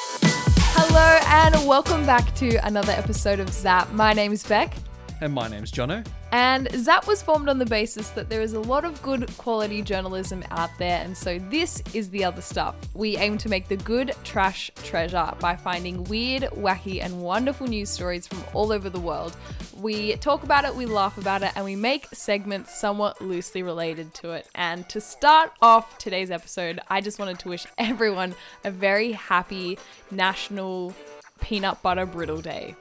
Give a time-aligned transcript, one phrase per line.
[0.00, 3.90] Hello and welcome back to another episode of Zap.
[3.92, 4.74] My name is Bec.
[5.20, 6.06] And my name's Jono.
[6.30, 9.82] And Zap was formed on the basis that there is a lot of good quality
[9.82, 12.76] journalism out there, and so this is the other stuff.
[12.94, 17.90] We aim to make the good trash treasure by finding weird, wacky, and wonderful news
[17.90, 19.36] stories from all over the world.
[19.78, 24.12] We talk about it, we laugh about it, and we make segments somewhat loosely related
[24.14, 24.48] to it.
[24.54, 28.34] And to start off today's episode, I just wanted to wish everyone
[28.64, 29.78] a very happy
[30.10, 30.92] National
[31.40, 32.74] Peanut Butter Brittle Day.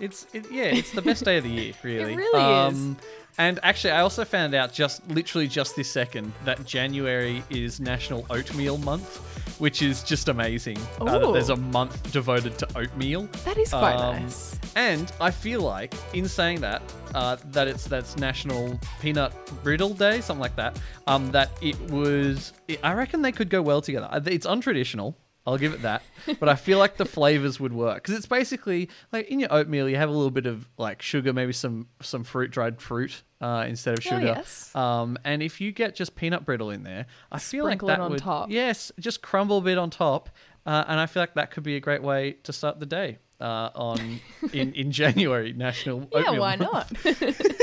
[0.00, 2.14] It's it, yeah, it's the best day of the year, really.
[2.14, 2.96] Um, really is.
[3.38, 8.26] And actually, I also found out just literally just this second that January is National
[8.28, 10.76] Oatmeal Month, which is just amazing.
[11.00, 13.28] Uh, that there's a month devoted to oatmeal.
[13.44, 14.58] That is quite Um, nice.
[14.74, 16.82] And I feel like, in saying that,
[17.14, 20.80] uh, that it's that's National Peanut Brittle Day, something like that.
[21.06, 22.54] Um, that it was.
[22.66, 24.08] It, I reckon they could go well together.
[24.26, 25.14] It's untraditional.
[25.44, 26.02] I'll give it that,
[26.38, 29.88] but I feel like the flavors would work because it's basically like in your oatmeal
[29.88, 33.64] you have a little bit of like sugar, maybe some some fruit, dried fruit uh,
[33.68, 34.14] instead of sugar.
[34.16, 34.32] Oh, sugar.
[34.36, 34.76] yes.
[34.76, 37.92] Um, and if you get just peanut brittle in there, I feel like Sprinkle it
[37.92, 38.50] that on would top.
[38.52, 40.30] yes, just crumble a bit on top,
[40.64, 43.18] uh, and I feel like that could be a great way to start the day
[43.40, 44.20] uh, on
[44.52, 47.04] in in January National Yeah, Oatmeal why Month.
[47.04, 47.46] not?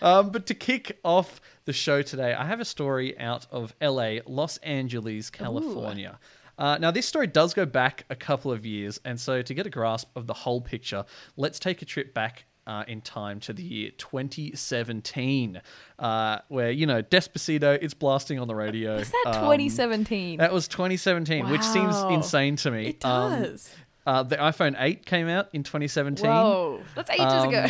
[0.00, 4.18] Um, but to kick off the show today, I have a story out of LA,
[4.26, 6.20] Los Angeles, California.
[6.58, 9.66] Uh, now, this story does go back a couple of years, and so to get
[9.66, 11.04] a grasp of the whole picture,
[11.36, 15.60] let's take a trip back uh, in time to the year 2017,
[15.98, 18.96] uh, where, you know, Despacito, it's blasting on the radio.
[18.96, 20.38] Is that Um, 2017?
[20.38, 22.88] That was 2017, which seems insane to me.
[22.88, 23.70] it Um, does.
[24.08, 26.24] Uh, the iPhone 8 came out in 2017.
[26.28, 27.66] Whoa, that's ages Um, ago.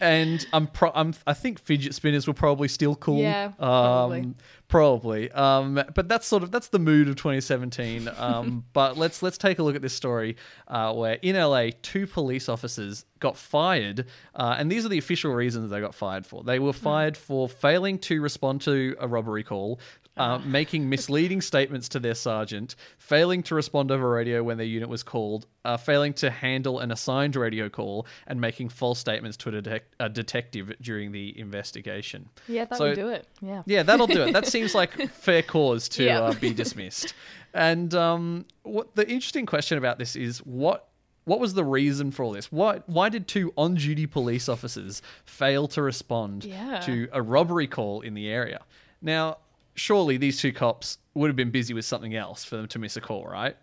[0.00, 3.18] and I'm, pro- I'm I think fidget spinners were probably still cool.
[3.20, 4.20] Yeah, probably.
[4.20, 4.34] Um,
[4.68, 5.30] probably.
[5.32, 8.08] Um, but that's sort of that's the mood of 2017.
[8.16, 10.36] Um, but let's let's take a look at this story
[10.68, 15.32] uh, where in LA two police officers got fired, uh, and these are the official
[15.34, 16.42] reasons they got fired for.
[16.42, 16.78] They were Hmm.
[16.84, 19.78] fired for failing to respond to a robbery call.
[20.18, 24.88] Uh, making misleading statements to their sergeant, failing to respond over radio when their unit
[24.88, 29.50] was called, uh, failing to handle an assigned radio call, and making false statements to
[29.50, 32.30] a, detec- a detective during the investigation.
[32.48, 33.26] yeah, that so- do it.
[33.42, 33.62] Yeah.
[33.66, 34.32] Yeah, that'll do it.
[34.32, 36.20] That seems like fair cause to Yeah.
[36.22, 37.12] uh, be dismissed.
[37.52, 40.88] And um, what the interesting question about this is what
[41.24, 42.50] what was the reason for all this?
[42.50, 46.80] Why why did two on-duty police officers fail to respond Yeah.
[46.86, 48.60] to a robbery call in the area?
[49.02, 49.38] Now,
[49.76, 52.96] surely these two cops would have been busy with something else for them to miss
[52.96, 53.56] a call, right?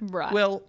[0.00, 0.32] Right.
[0.32, 0.62] Well,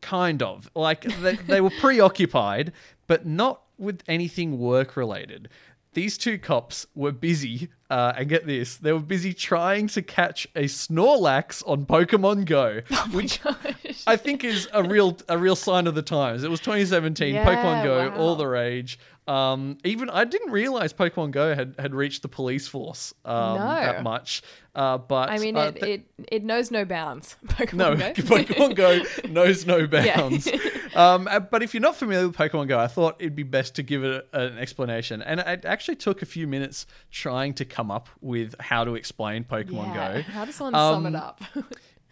[0.00, 0.70] kind of.
[0.74, 2.72] Like they, they were preoccupied,
[3.06, 5.48] but not with anything work related.
[5.94, 10.46] These two cops were busy, uh, and get this, they were busy trying to catch
[10.54, 12.82] a Snorlax on Pokemon Go,
[13.12, 14.02] which Gosh.
[14.06, 16.44] I think is a real a real sign of the times.
[16.44, 18.16] It was 2017, Yeah, Pokemon Go, wow.
[18.16, 18.98] all the rage.
[19.28, 23.66] Um, even I didn't realize Pokemon Go had, had reached the police force um, No.
[23.66, 24.42] that much.
[24.74, 27.36] Uh, but I mean, uh, it, th- it it knows no bounds.
[27.46, 28.12] Pokemon no, Go.
[28.12, 30.16] Pokemon Go knows no Yeah.
[30.16, 30.46] bounds.
[30.94, 33.74] um, uh, but if you're not familiar with Pokemon Go, I thought it'd be best
[33.76, 35.22] to give it a, an explanation.
[35.22, 39.42] And it actually took a few minutes trying to come up with how to explain
[39.44, 40.12] Pokemon yeah.
[40.16, 40.22] Go.
[40.22, 41.40] How does someone sum Um, it up?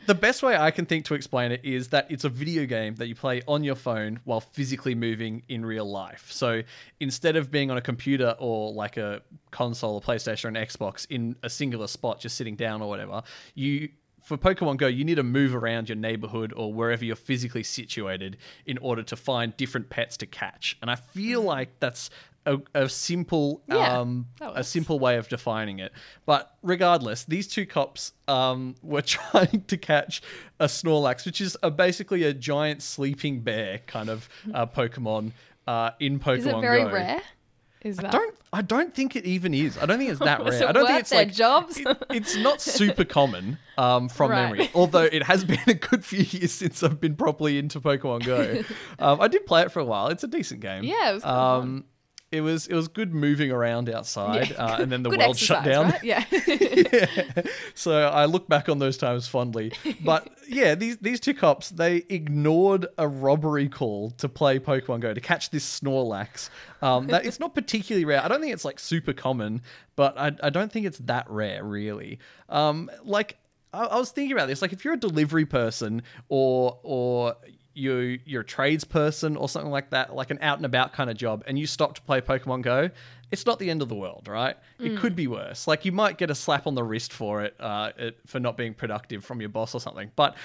[0.06, 2.96] The best way I can think to explain it is that it's a video game
[2.96, 6.30] that you play on your phone while physically moving in real life.
[6.30, 6.62] So
[7.00, 11.06] instead of being on a computer or like a console, a PlayStation, or an Xbox
[11.08, 13.22] in a singular spot, just sitting down or whatever,
[13.54, 13.88] you
[14.24, 18.38] for Pokemon Go, you need to move around your neighborhood or wherever you're physically situated
[18.64, 20.78] in order to find different pets to catch.
[20.80, 21.46] And I feel mm.
[21.46, 22.08] like that's
[22.46, 25.92] a, a simple Yeah, um, a simple way of defining it.
[26.26, 30.22] But regardless, these two cops um, were trying to catch
[30.60, 35.32] a Snorlax, which is a, basically a giant sleeping bear kind of uh, Pokemon
[35.66, 36.90] uh, in Pokemon Is it very Go.
[36.92, 37.22] rare?
[37.82, 38.12] Is that?
[38.12, 39.76] Don't I don't think it even is.
[39.76, 40.66] I don't think it's that rare.
[40.68, 41.76] I don't think it's like jobs?
[41.78, 44.44] it- it's not super common um, from Right.
[44.44, 44.70] memory.
[44.74, 48.62] Although it has been a good few years since I've been properly into Pokemon Go.
[48.98, 50.06] um, I did play it for a while.
[50.08, 50.82] It's a decent game.
[50.84, 51.84] Yeah, it was um,
[52.34, 54.56] it was it was good moving around outside, Yeah.
[54.64, 55.90] uh, and then the Good world shut down.
[55.90, 56.04] right?
[56.04, 56.24] Yeah.
[56.30, 57.06] Yeah.
[57.74, 59.72] So I look back on those times fondly.
[60.04, 65.12] But yeah, these these two cops they ignored a robbery call to play Pokemon Go
[65.14, 66.50] to catch this Snorlax.
[66.82, 68.22] Um, that it's not particularly rare.
[68.24, 69.62] I don't think it's like super common,
[69.96, 72.18] but I, I don't think it's that rare really.
[72.48, 73.36] Um, like
[73.72, 74.62] I, I was thinking about this.
[74.62, 77.34] Like if you're a delivery person or or
[77.74, 81.16] you you're a tradesperson or something like that, like an out and about kind of
[81.16, 82.90] job, and you stop to play Pokemon Go,
[83.30, 84.56] it's not the end of the world, right?
[84.78, 85.66] It could be worse.
[85.66, 88.56] Like you might get a slap on the wrist for it, uh, it for not
[88.56, 90.10] being productive from your boss or something.
[90.14, 90.36] But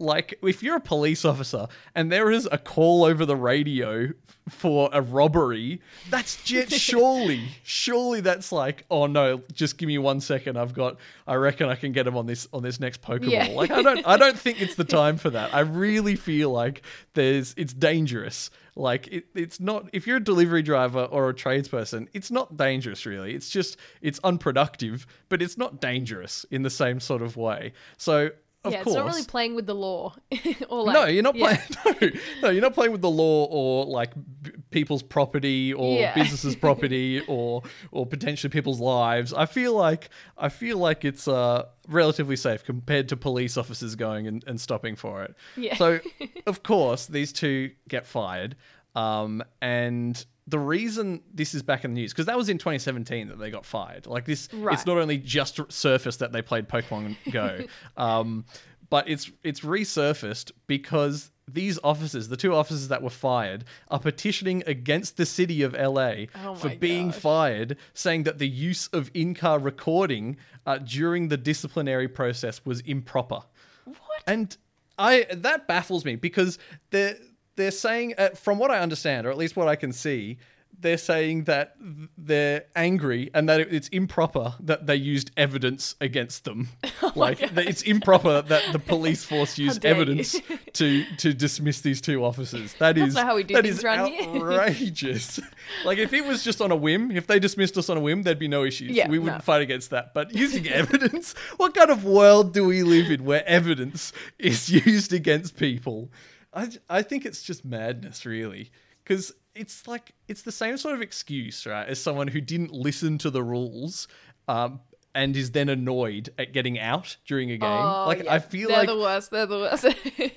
[0.00, 4.08] like if you're a police officer and there is a call over the radio
[4.48, 10.20] for a robbery, that's just surely, surely that's like, oh no, just give me one
[10.20, 10.56] second.
[10.56, 13.30] I've got, I reckon I can get him on this on this next Pokemon.
[13.30, 13.48] Yeah.
[13.48, 15.54] Like I don't, I don't think it's the time for that.
[15.54, 16.82] I really feel like
[17.14, 18.50] there's, it's dangerous.
[18.76, 19.90] Like it, it's not.
[19.92, 23.34] If you're a delivery driver or a tradesperson, it's not dangerous really.
[23.34, 27.72] It's just it's unproductive, but it's not dangerous in the same sort of way.
[27.98, 28.30] So
[28.62, 30.14] of yeah, course, it's not really playing with the law.
[30.68, 31.56] or like, no, you're not yeah.
[31.82, 32.12] playing.
[32.42, 34.12] No, no, you're not playing with the law or like
[34.42, 36.14] b- people's property or Yeah.
[36.14, 39.32] businesses' property or or potentially people's lives.
[39.32, 44.26] I feel like I feel like it's uh relatively safe compared to police officers going
[44.26, 45.34] and, and stopping for it.
[45.56, 45.76] Yeah.
[45.76, 46.00] So
[46.46, 48.56] of course these two get fired,
[48.94, 50.22] um, and.
[50.50, 53.50] The reason this is back in the news because that was in 2017 that they
[53.50, 54.06] got fired.
[54.06, 54.74] Like this, Right.
[54.74, 57.60] it's not only just surfaced that they played Pokemon Go,
[57.96, 58.44] um,
[58.88, 64.62] but it's it's resurfaced because these officers, the two officers that were fired, are petitioning
[64.66, 67.18] against the city of LA Oh for being gosh.
[67.20, 70.36] fired, saying that the use of in-car recording
[70.66, 73.40] uh, during the disciplinary process was improper.
[73.84, 73.98] What?
[74.28, 74.56] And
[74.98, 76.58] I that baffles me because
[76.90, 77.16] they're
[77.60, 80.38] they're saying, uh, from what I understand, or at least what I can see,
[80.78, 81.76] they're saying that
[82.16, 86.68] they're angry and that it's improper that they used evidence against them.
[87.14, 89.96] like it's improper that the police force used dare you.
[89.96, 90.40] evidence
[90.72, 92.72] to to dismiss these two officers.
[92.74, 95.40] That is not how we do that is outrageous.
[95.84, 98.22] like if it was just on a whim, if they dismissed us on a whim,
[98.22, 98.92] there'd be no issues.
[98.92, 99.44] Yeah, we wouldn't no.
[99.44, 100.14] fight against that.
[100.14, 105.12] But using evidence, what kind of world do we live in where evidence is used
[105.12, 106.10] against people?
[106.52, 108.70] I, I think it's just madness, really.
[109.02, 113.18] Because it's like, it's the same sort of excuse, right, as someone who didn't listen
[113.18, 114.08] to the rules
[114.48, 114.80] um,
[115.14, 117.68] and is then annoyed at getting out during a game.
[117.68, 118.34] Oh, like, yeah.
[118.34, 118.98] I feel like they're like.
[118.98, 119.30] the worst.
[119.30, 119.86] They're the worst.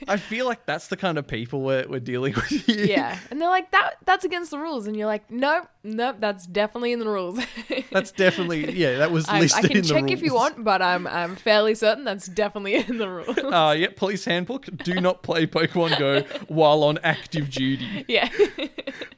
[0.08, 2.86] I feel like that's the kind of people we're, we're dealing with here.
[2.86, 3.98] yeah, and they're like that.
[4.06, 6.18] That's against the rules, and you're like, nope, nope.
[6.20, 7.40] That's definitely in the rules.
[7.92, 8.98] That's definitely yeah.
[8.98, 11.36] That was I, listed I can in the check if you want, but I'm I'm
[11.36, 13.38] fairly certain that's definitely in the rules.
[13.38, 14.66] Uh, yeah, police handbook.
[14.78, 18.06] Do not play Pokemon Go while on active duty.
[18.08, 18.30] yeah.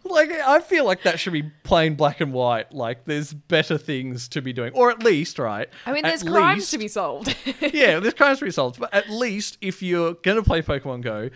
[0.07, 2.72] Like, I feel like that should be plain black and white.
[2.74, 5.44] Like, there's better things to be doing, or at least, right?
[5.47, 7.36] I mean, there's crimes least- to be solved.
[7.62, 8.80] yeah, there's crimes to be solved.
[8.80, 11.30] But at least if you're gonna play Pokemon Go,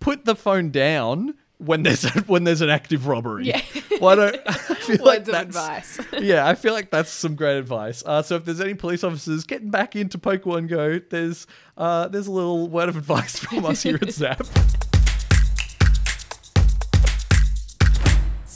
[0.00, 3.46] put the phone down when there's a, when there's an active robbery.
[3.46, 3.60] Yeah.
[4.00, 6.00] Why don't I feel like of that's advice.
[6.20, 8.02] yeah, I feel like that's some great advice.
[8.04, 11.46] Uh, so if there's any police officers getting back into Pokemon Go, there's
[11.76, 14.44] uh, there's a little word of advice from us here at Zap.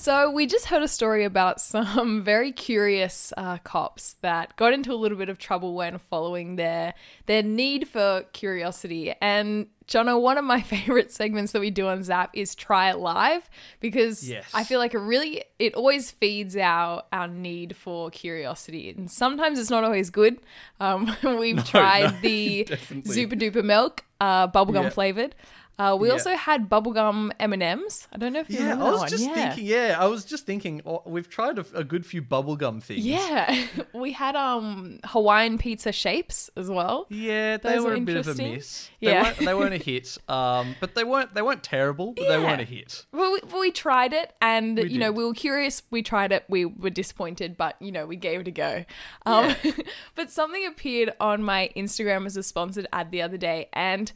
[0.07, 4.93] So we just heard a story about some very curious uh, cops that got into
[4.93, 6.95] a little bit of trouble when following their
[7.27, 9.13] their need for curiosity.
[9.21, 12.99] And Jono, one of my favorite segments that we do on Zap is try it
[12.99, 13.51] live
[13.81, 14.49] because Yes.
[14.55, 19.59] I feel like it really it always feeds our our need for curiosity, and sometimes
[19.59, 20.39] it's not always good.
[20.79, 22.69] Um, we've tried no, the.
[23.03, 24.91] Super Duper Milk, uh, bubblegum Yeah.
[24.91, 25.35] flavored.
[25.79, 26.15] Uh, we Yeah.
[26.15, 28.09] also had bubblegum M and M's.
[28.13, 29.09] I don't know if you Yeah, remember I that was one.
[29.11, 29.35] just yeah.
[29.35, 29.67] thinking.
[29.67, 30.81] Yeah, I was just thinking.
[30.87, 33.05] Oh, we've tried a, a good few bubblegum things.
[33.05, 37.07] Yeah, we had um Hawaiian pizza shapes as well.
[37.11, 38.89] Yeah, they Those were were a bit of a miss.
[39.01, 39.23] They Yeah.
[39.25, 40.17] weren't, they weren't a hit.
[40.29, 42.13] Um, but they weren't they weren't terrible.
[42.13, 43.05] But they weren't a hit.
[43.13, 45.83] Well, we, we tried it, and We you know we were curious.
[45.91, 46.45] We tried it.
[46.49, 48.85] We were disappointed, but you know we gave it a go.
[49.27, 49.55] Um,
[50.15, 54.11] but something appeared on my Instagram as a sponsored ad the other day, and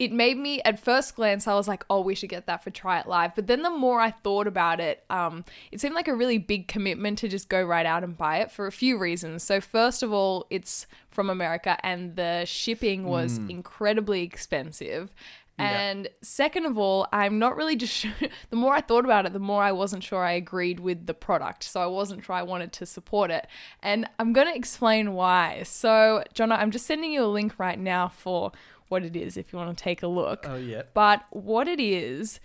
[0.00, 2.70] it made me at first glance I was like, oh, we should get that for
[2.70, 3.34] try it live.
[3.34, 6.68] But then the more I thought about it, um, it seemed like a really big
[6.68, 9.42] commitment to just go right out and buy it for a few reasons.
[9.42, 15.12] So first of all, it's from America, and the shipping was incredibly expensive.
[15.58, 18.12] And second of all, I'm not really just sure.
[18.48, 21.12] The more I thought about it, the more I wasn't sure I agreed with the
[21.12, 21.64] product.
[21.64, 23.46] So I wasn't sure I wanted to support it.
[23.82, 25.64] And I'm going to explain why.
[25.64, 28.52] So, Jono, I'm just sending you a link right now for
[28.90, 30.46] what it is if you want to take a look.
[30.48, 30.82] Oh yeah.
[30.94, 32.40] But what it is,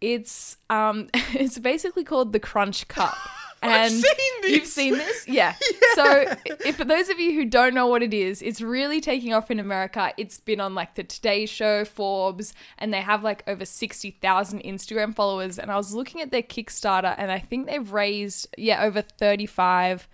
[0.00, 3.16] it's um it's basically called the Crunch Cup.
[3.66, 5.26] And seen you've seen this?
[5.28, 5.54] Yeah.
[5.94, 6.26] So
[6.66, 9.50] if for those of you who don't know what it is, it's really taking off
[9.50, 10.12] in America.
[10.18, 15.14] It's been on like the Today Show, Forbes, and they have like over 60,000 Instagram
[15.14, 15.58] followers.
[15.58, 20.08] And I was looking at their Kickstarter and I think they've raised, yeah, over 35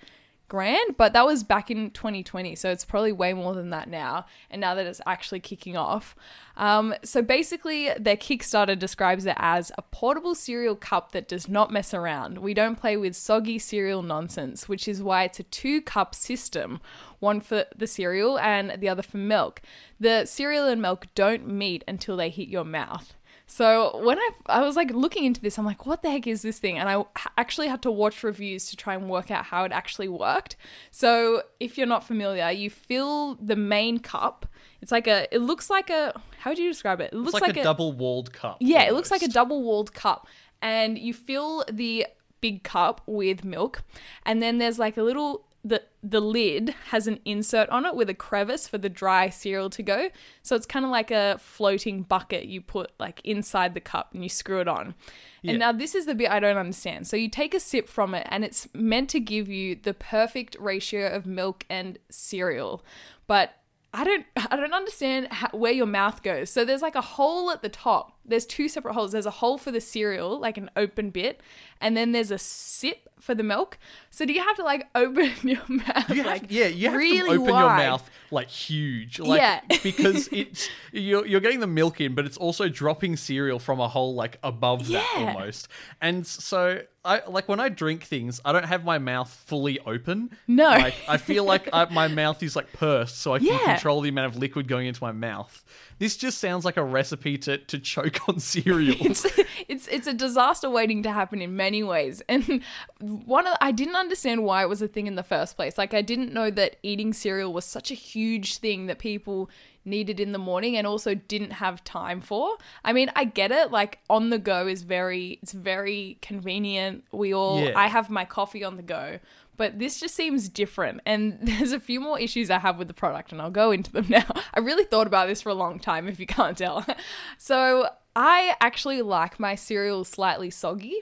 [0.51, 4.27] grand, but that was back in 2020, so it's probably way more than that now.
[4.51, 6.15] And now that it's actually kicking off,
[6.57, 11.73] um, so basically, their Kickstarter describes it as a portable cereal cup that does not
[11.73, 12.39] mess around.
[12.39, 16.81] We don't play with soggy cereal nonsense, which is why it's a two cup system
[17.21, 19.63] one for the cereal and the other for milk.
[20.01, 23.15] The cereal and milk don't meet until they hit your mouth.
[23.53, 26.43] So when I I was like looking into this, I'm like, what the heck is
[26.43, 26.79] this thing?
[26.79, 27.03] And I
[27.37, 30.55] actually had to watch reviews to try and work out how it actually worked.
[30.93, 34.47] So if you're not familiar, you fill the main cup.
[34.81, 35.27] It's like a.
[35.35, 36.13] It looks like a.
[36.39, 37.13] How would you describe it?
[37.13, 38.59] It looks It's like, a, double-walled cup.
[38.61, 40.29] yeah, it looks like a double-walled cup,
[40.63, 42.07] and you fill the
[42.41, 43.83] big cup with milk,
[44.25, 48.09] and then there's like a little the the lid has an insert on it with
[48.09, 50.09] a crevice for the dry cereal to go.
[50.43, 54.23] So it's kind of like a floating bucket you put like inside the cup and
[54.23, 54.95] you screw it on.
[55.43, 55.51] Yeah.
[55.51, 57.07] And now this is the bit I don't understand.
[57.07, 60.57] So you take a sip from it and it's meant to give you the perfect
[60.59, 62.83] ratio of milk and cereal.
[63.27, 63.53] But
[63.93, 66.51] I don't I don't understand how, where your mouth goes.
[66.51, 68.19] So there's like a hole at the top.
[68.31, 69.13] There's two separate holes.
[69.13, 71.41] There's a hole for the cereal, like an open bit,
[71.81, 73.79] and then there's a sip for the milk.
[74.11, 76.97] So do you have to like open your mouth You have, like yeah, you have
[76.99, 79.61] really to open your mouth like huge, like Yeah.
[79.83, 83.89] because it's you're you're getting the milk in, but it's also dropping cereal from a
[83.89, 85.69] hole like above that almost.
[86.01, 90.31] And so I like when I drink things, I don't have my mouth fully open.
[90.47, 90.69] No.
[90.69, 93.59] like I feel like I, my mouth is like pursed, so I can Yeah.
[93.75, 95.63] control the amount of liquid going into my mouth.
[95.99, 98.97] This just sounds like a recipe to to choke on cereal.
[99.01, 99.27] it's
[99.69, 102.63] it's it's a disaster waiting to happen in many ways and
[103.01, 105.95] one of i didn't understand why it was a thing in the first place like
[105.95, 109.51] i didn't know that eating cereal was such a huge thing that people
[109.91, 112.57] needed in the morning and also didn't have time for.
[112.85, 117.05] I mean i get it like on the go is very it's very convenient.
[117.13, 117.73] We all Yeah.
[117.79, 119.19] i have my coffee on the go
[119.57, 121.03] but this just seems different.
[121.05, 123.93] And there's a few more issues i have with the product and i'll go into
[123.93, 124.25] them now.
[124.55, 126.85] I really thought about this for a long time if you can't tell.
[127.39, 130.97] So i actually like my cereal slightly soggy.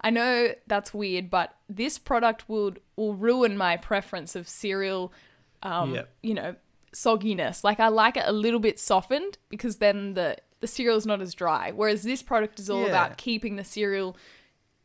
[0.00, 5.12] I know that's weird but this product would will ruin my preference of cereal
[5.62, 6.08] um, Yep.
[6.22, 6.54] you know
[7.04, 11.20] sogginess like i like it a little bit softened because then the the cereal's not
[11.20, 12.88] as dry whereas this product is all Yeah.
[12.88, 14.16] about keeping the cereal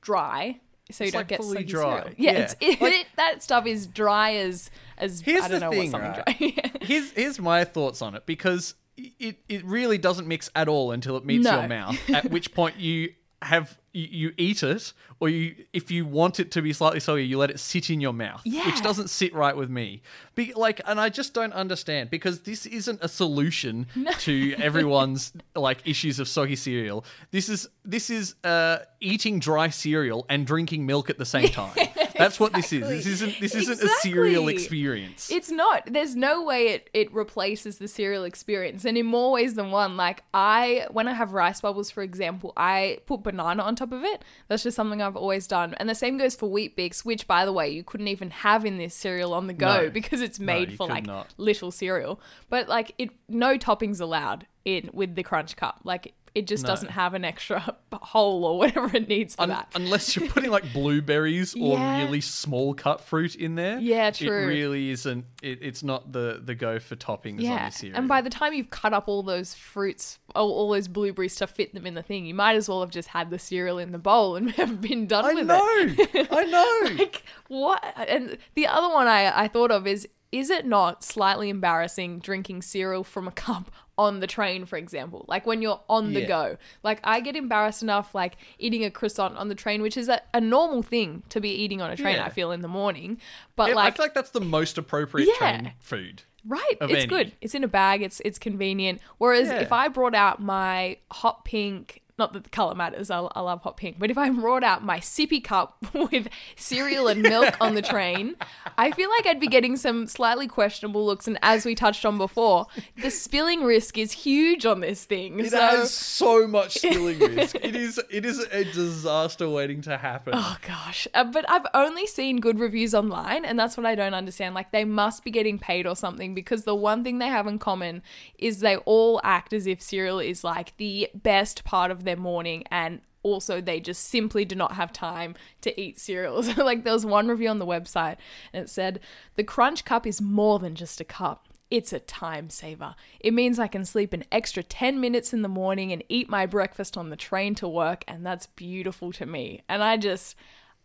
[0.01, 0.59] dry
[0.91, 1.97] so you It's don't like get fully soggy dry.
[2.01, 2.15] cereal.
[2.17, 2.39] Yeah, Yeah.
[2.39, 5.91] it's it, Like- that stuff is dry as as Here's I don't the know thing,
[5.91, 6.71] what something right?
[6.71, 6.79] dry.
[6.85, 11.15] here's here's my thoughts on it because it it really doesn't mix at all until
[11.17, 11.59] it meets No.
[11.61, 11.97] your mouth.
[12.09, 16.51] At which point you have you, you eat it, or you if you want it
[16.51, 18.65] to be slightly soggy, you let it sit in your mouth, Yeah.
[18.65, 20.01] which doesn't sit right with me.
[20.35, 23.87] Be, like, and I just don't understand because this isn't a solution
[24.19, 27.05] to everyone's like issues of soggy cereal.
[27.31, 31.75] This is this is uh, eating dry cereal and drinking milk at the same time.
[32.17, 32.87] That's what this is.
[32.87, 35.29] This isn't this isn't a cereal experience.
[35.31, 35.83] It's not.
[35.91, 38.85] There's no way it, it replaces the cereal experience.
[38.85, 42.53] And in more ways than one, like I, when I have rice bubbles, for example,
[42.55, 44.23] I put banana on top of it.
[44.47, 45.73] That's just something I've always done.
[45.75, 48.77] And the same goes for Weet-Bix, which, by the way, you couldn't even have in
[48.77, 49.89] this cereal on the go No.
[49.93, 51.33] because it's made you for like not.
[51.37, 52.19] little cereal.
[52.49, 55.81] But like it, no toppings allowed in with the Crunch Cup.
[55.83, 56.69] Like it just No.
[56.69, 59.69] doesn't have an extra hole or whatever it needs for Un- that.
[59.75, 62.03] unless you're putting like blueberries or Yeah.
[62.03, 63.77] really small cut fruit in there.
[63.79, 64.43] Yeah, true.
[64.43, 65.25] It really isn't.
[65.41, 67.97] It, it's not the the go for toppings on Yeah, your cereal.
[67.97, 71.47] and by the time you've cut up all those fruits, all, all those blueberries to
[71.47, 73.91] fit them in the thing, you might as well have just had the cereal in
[73.91, 76.27] the bowl and have been done I with know, it.
[76.31, 76.95] I know.
[76.97, 77.83] like what?
[78.07, 82.63] And the other one I I thought of is is it not slightly embarrassing drinking
[82.63, 85.25] cereal from a cup on the train, for example?
[85.27, 86.27] Like when you're on the Yeah.
[86.27, 86.57] go.
[86.83, 90.21] Like I get embarrassed enough like eating a croissant on the train, which is a,
[90.33, 92.15] a normal thing to be eating on a train.
[92.15, 92.25] Yeah.
[92.25, 93.19] I feel in the morning,
[93.55, 95.37] but I like I feel like that's the most appropriate Yeah.
[95.37, 96.23] train food.
[96.45, 97.05] Right, it's any.
[97.07, 97.31] good.
[97.39, 98.01] It's in a bag.
[98.01, 98.99] It's it's convenient.
[99.17, 99.61] Whereas Yeah.
[99.61, 103.61] if I brought out my hot pink, not that the color matters, I, I love
[103.61, 107.75] hot pink, but if I brought out my sippy cup with cereal and milk on
[107.75, 108.35] the train,
[108.77, 111.27] I feel like I'd be getting some slightly questionable looks.
[111.27, 112.67] And as we touched on before,
[113.01, 115.39] the spilling risk is huge on this thing.
[115.39, 117.55] It so, has so much spilling risk.
[117.55, 120.33] It is it is a disaster waiting to happen.
[120.35, 121.07] Oh gosh.
[121.13, 124.53] Uh, but I've only seen good reviews online, and that's what I don't understand.
[124.53, 127.59] Like, they must be getting paid or something because the one thing they have in
[127.59, 128.03] common
[128.37, 132.63] is they all act as if cereal is like the best part of their morning
[132.71, 136.57] and also they just simply do not have time to eat cereals.
[136.57, 138.17] like there was one review on the website
[138.51, 138.99] and it said
[139.35, 141.47] the crunch cup is more than just a cup.
[141.71, 142.93] It's a time saver.
[143.19, 146.45] It means I can sleep an extra 10 minutes in the morning and eat my
[146.45, 149.63] breakfast on the train to work, and that's beautiful to me.
[149.67, 150.35] And I just,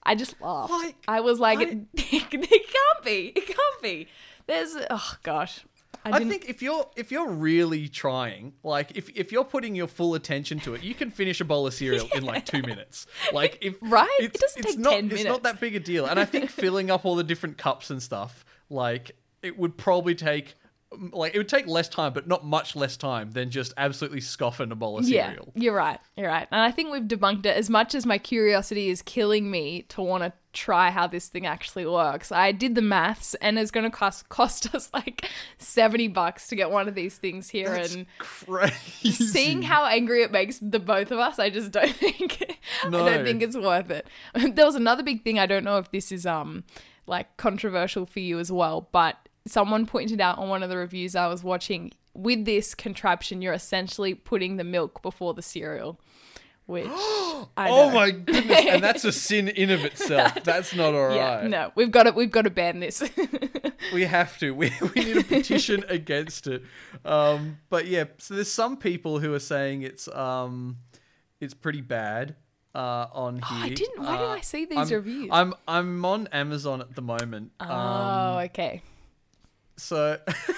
[0.05, 0.73] I just laughed.
[0.73, 3.33] Like, I was like, I- it, it can't be.
[3.37, 4.09] It can't be.
[4.47, 5.63] There's oh gosh.
[6.05, 9.87] I I think if you're if you're really trying, like if if you're putting your
[9.87, 13.07] full attention to it, you can finish a bowl of cereal in like two minutes.
[13.33, 14.09] Like if Right?
[14.21, 16.07] It doesn't it's take not 10 it's not that big a deal.
[16.07, 20.15] And I think filling up all the different cups and stuff, like it would probably
[20.15, 20.55] take
[21.13, 24.73] like it would take less time, but not much less time than just absolutely scoffing
[24.73, 25.53] a bowl of yeah, cereal.
[25.55, 26.01] you're right.
[26.17, 26.49] You're right.
[26.51, 30.01] And I think we've debunked it as much as my curiosity is killing me to
[30.01, 32.33] want to try how this thing actually works.
[32.33, 35.29] I did the maths and it's going to cost cost us like
[35.59, 39.11] 70 bucks to get one of these things here That's and crazy.
[39.11, 42.57] seeing how angry it makes the both of us, I just don't think
[42.89, 43.07] no.
[43.07, 44.07] I don't think it's worth it.
[44.59, 45.39] There was another big thing.
[45.39, 46.65] I don't know if this is um
[47.07, 51.15] like controversial for you as well, but someone pointed out on one of the reviews
[51.17, 51.93] I was watching.
[52.15, 56.01] With this contraption, you're essentially putting the milk before the cereal,
[56.67, 60.43] which I Oh my goodness, and that's a sin in of itself.
[60.43, 61.15] That's not all right.
[61.17, 63.03] Yeah, no, we've got to we've got to ban this.
[63.95, 64.51] We have to.
[64.51, 66.63] We, we need a petition against it.
[67.07, 70.79] Um, but yeah, so there's some people who are saying it's um,
[71.41, 72.35] it's pretty bad
[72.75, 73.45] uh, on here.
[73.51, 75.29] I didn't- why did Uh, I see these I'm- reviews?
[75.33, 77.53] I'm I'm on Amazon at the moment.
[77.61, 78.83] Um, oh, okay.
[79.79, 80.19] So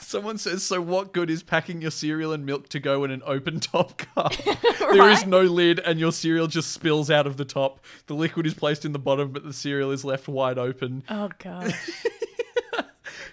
[0.00, 3.22] someone says, "So what good is packing your cereal and milk to go in an
[3.24, 4.32] open top cup?
[4.94, 7.84] There is no lid, and your cereal just spills out of the top.
[8.06, 11.02] The liquid is placed in the bottom, but the cereal is left wide open.
[11.08, 11.74] Oh god.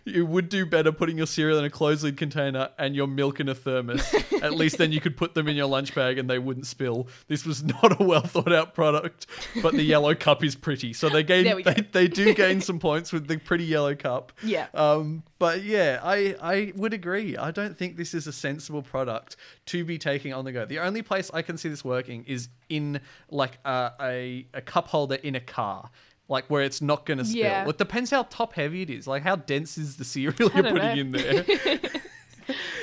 [0.03, 3.39] You would do better putting your cereal in a closed lid container and your milk
[3.39, 4.13] in a thermos.
[4.41, 7.07] At least then you could put them in your lunch bag and they wouldn't spill.
[7.27, 9.27] This was not a well thought out product,
[9.61, 10.93] but the yellow cup is pretty.
[10.93, 11.71] So they gain go.
[11.71, 14.31] they, they do gain some points with the pretty yellow cup.
[14.43, 14.67] Yeah.
[14.73, 17.37] Um, but yeah, I, I would agree.
[17.37, 19.35] I don't think this is a sensible product
[19.67, 20.65] to be taking on the go.
[20.65, 24.87] The only place I can see this working is in like a, a, a cup
[24.87, 25.89] holder in a car.
[26.27, 27.41] Like where it's not going to spill.
[27.41, 27.67] Yeah.
[27.67, 29.05] It depends how top heavy it is.
[29.05, 30.91] Like how dense is the cereal you're putting know.
[30.93, 31.43] in there,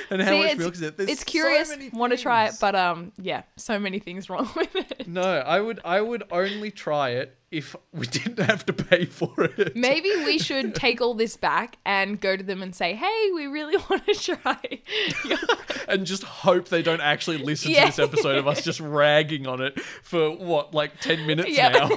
[0.11, 0.97] and how See, much it's, milk is it?
[0.97, 1.69] There's it's curious.
[1.69, 5.07] many Want to try it, but um, yeah, so many things wrong with it.
[5.07, 9.31] no, I would I would only try it if we didn't have to pay for
[9.43, 9.75] it.
[9.75, 13.47] Maybe we should take all this back and go to them and say, "Hey, we
[13.47, 14.59] really want to try."
[15.87, 17.81] and just hope they don't actually listen Yeah.
[17.81, 21.69] to this episode of us just ragging on it for what, like 10 minutes Yeah.
[21.69, 21.89] now.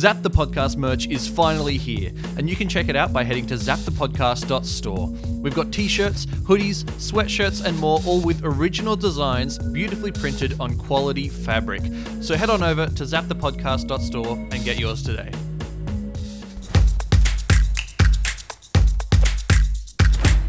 [0.00, 3.46] Zap the Podcast merch is finally here, and you can check it out by heading
[3.48, 5.08] to zapthepodcast.store.
[5.42, 10.78] We've got t shirts, hoodies, sweatshirts, and more, all with original designs beautifully printed on
[10.78, 11.82] quality fabric.
[12.22, 15.30] So head on over to zapthepodcast.store and get yours today.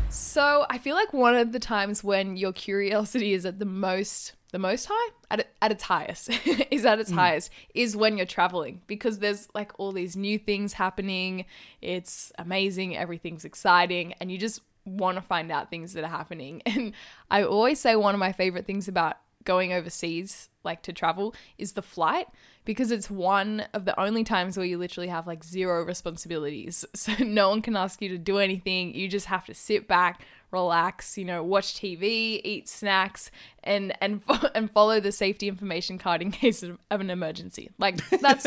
[0.10, 4.32] so I feel like one of the times when your curiosity is at the most,
[4.52, 6.30] the most high, at at its highest,
[6.72, 7.16] is at its mm.
[7.16, 8.82] highest, is when you're traveling.
[8.88, 11.46] Because there's like all these new things happening.
[11.82, 16.62] It's amazing, everything's exciting, and you just want to find out things that are happening.
[16.72, 16.94] And
[17.30, 21.74] I always say one of my favorite things about going overseas, like to travel, is
[21.74, 22.28] the flight
[22.66, 26.86] because it's one of the only times where you literally have like zero responsibilities.
[26.96, 28.94] So no one can ask you to do anything.
[28.94, 30.22] You just have to sit back,
[30.52, 33.32] relax, you know, watch TV, eat snacks,
[33.64, 37.72] and and fo- and follow the safety information card in case of, of an emergency.
[37.80, 38.44] Like that's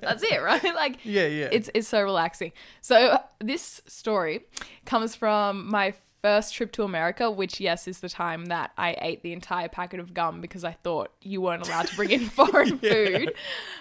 [0.00, 0.62] that's it, right?
[0.74, 1.48] Like Yeah, yeah.
[1.50, 2.52] it's it's so relaxing.
[2.82, 4.44] So this story
[4.84, 5.94] comes from my
[6.24, 10.00] first trip to America, which yes is the time that I ate the entire packet
[10.00, 13.34] of gum because I thought you weren't allowed to bring in foreign food.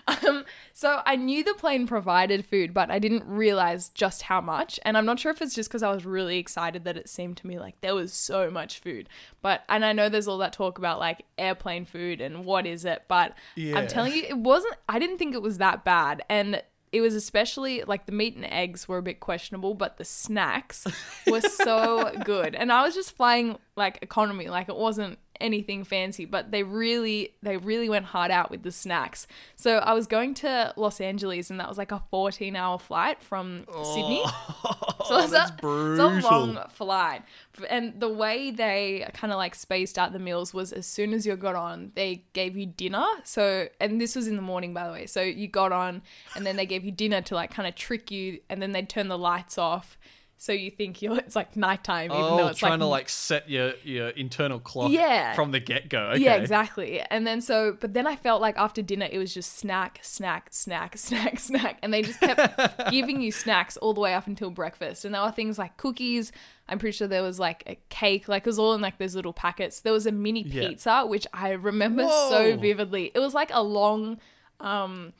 [0.09, 4.77] Um, so I knew the plane provided food, but I didn't realize just how much.
[4.83, 7.37] And I'm not sure if it's just because I was really excited that it seemed
[7.37, 9.07] to me like there was so much food.
[9.41, 12.83] But and I know there's all that talk about like airplane food and what is
[12.83, 13.77] it, but Yeah.
[13.77, 14.75] I'm telling you, it wasn't.
[14.89, 16.61] I didn't think it was that bad, and
[16.93, 20.85] it was especially like the meat and eggs were a bit questionable, but the snacks
[21.27, 22.53] were so good.
[22.53, 27.33] And I was just flying like economy, like it wasn't anything fancy, but they really
[27.43, 29.27] they really went hard out with the snacks.
[29.55, 33.21] So I was going to Los Angeles and that was like a 14 hour flight
[33.21, 34.21] from Sydney.
[34.25, 36.17] Oh, so it's Oh, that's a, brutal.
[36.17, 37.23] It's a long flight.
[37.69, 41.25] And the way they kind of like spaced out the meals was as soon as
[41.25, 43.05] you got on, they gave you dinner.
[43.23, 45.05] So, and this was in the morning, by the way.
[45.05, 46.01] So you got on
[46.35, 48.89] and then they gave you dinner to like kind of trick you and then they'd
[48.89, 49.97] turn the lights off
[50.37, 53.09] so you think you're it's like nighttime, even oh, though it's trying like to like
[53.09, 55.33] set your your internal clock Yeah.
[55.35, 55.99] from the get go.
[56.11, 56.23] Okay.
[56.23, 56.99] Yeah, exactly.
[56.99, 60.49] And then so, but then I felt like after dinner, it was just snack, snack,
[60.51, 61.79] snack, snack, snack.
[61.81, 65.05] And they just kept giving you snacks all the way up until breakfast.
[65.05, 66.31] And there were things like cookies.
[66.67, 69.15] I'm pretty sure there was like a cake, like it was all in like those
[69.15, 69.79] little packets.
[69.81, 70.67] There was a mini Yeah.
[70.67, 72.29] pizza, which I remember Whoa.
[72.29, 73.11] so vividly.
[73.15, 74.19] It was like a long,
[74.59, 75.13] um,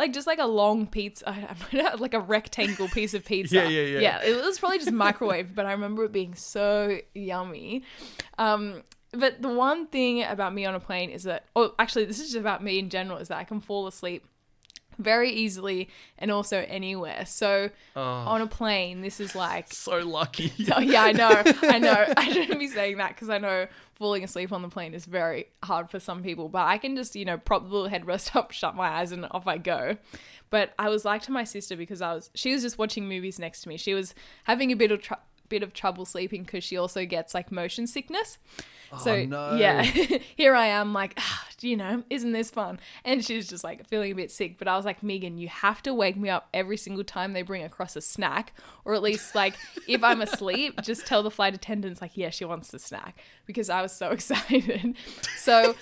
[0.00, 3.56] like just like a long pizza, I don't know, like a rectangle piece of pizza.
[3.56, 4.00] Yeah, yeah, yeah.
[4.00, 7.84] Yeah, it was probably just microwave, but I remember it being so yummy.
[8.38, 8.82] Um,
[9.12, 12.28] but the one thing about me on a plane is that, oh, actually, this is
[12.28, 14.24] just about me in general, is that I can fall asleep
[15.00, 17.24] very easily and also anywhere.
[17.26, 20.52] So Oh, on a plane, this is like so lucky.
[20.76, 21.42] Oh, yeah, I know.
[21.62, 22.06] I know.
[22.16, 25.46] I shouldn't be saying that because I know falling asleep on the plane is very
[25.62, 28.50] hard for some people, but I can just, you know, prop the little headrest up,
[28.52, 29.96] shut my eyes, and off I go.
[30.48, 33.38] But I was like to my sister because I was, she was just watching movies
[33.38, 33.76] next to me.
[33.76, 35.14] She was having a bit of, tr-
[35.50, 38.38] bit of trouble sleeping because she also gets like motion sickness.
[39.04, 39.54] So Oh, no.
[39.54, 39.82] yeah,
[40.36, 42.80] here I am like, ah, you know, isn't this fun?
[43.04, 44.58] And she's just like feeling a bit sick.
[44.58, 47.42] But I was like, Megan, you have to wake me up every single time they
[47.42, 48.52] bring across a snack,
[48.84, 49.54] or at least like
[49.88, 53.70] if I'm asleep, just tell the flight attendants like, yeah, she wants the snack because
[53.70, 54.96] I was so excited.
[55.36, 55.76] So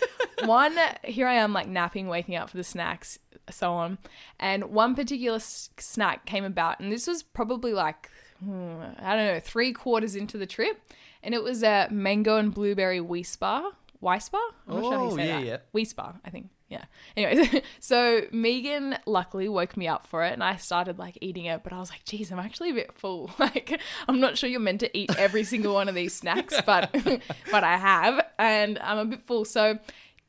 [0.44, 3.18] one, here I am like napping, waking up for the snacks,
[3.50, 3.96] so on,
[4.38, 8.10] and one particular s- snack came about, and this was probably like
[8.44, 10.80] Hmm, I don't know, three quarters into the trip,
[11.22, 13.72] and it was a mango and blueberry Weis bar.
[14.02, 14.38] Weisbar?
[14.68, 15.46] I'm not sure how you Oh, say yeah, that.
[15.46, 15.56] yeah.
[15.74, 16.50] Weis bar, I think.
[16.68, 16.84] Yeah.
[17.16, 21.64] Anyways, so Megan luckily woke me up for it, and I started like eating it,
[21.64, 23.28] but I was like, geez, I'm actually a bit full.
[23.40, 26.94] Like, I'm not sure you're meant to eat every single one of these snacks, but
[27.50, 29.44] but I have, and I'm a bit full.
[29.44, 29.80] So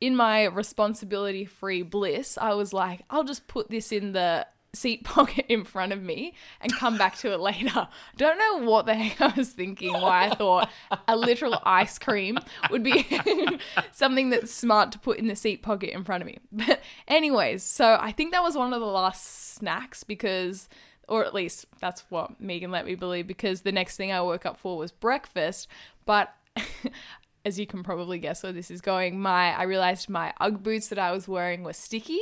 [0.01, 5.03] in my responsibility free bliss, I was like, I'll just put this in the seat
[5.03, 7.87] pocket in front of me and come back to it later.
[8.17, 10.69] Don't know what the heck I was thinking, why I thought
[11.07, 12.37] a literal ice cream
[12.69, 13.05] would be
[13.91, 16.37] something that's smart to put in the seat pocket in front of me.
[16.51, 20.69] But anyways, so I think that was one of the last snacks because
[21.07, 24.45] or at least that's what Megan let me believe because the next thing I woke
[24.45, 25.67] up for was breakfast,
[26.05, 26.33] but
[27.45, 30.87] as you can probably guess where this is going, my I realized my UGG boots
[30.89, 32.21] that I was wearing were sticky.